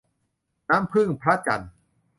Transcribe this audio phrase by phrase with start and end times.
[0.69, 1.71] น้ำผึ้งพระจันทร์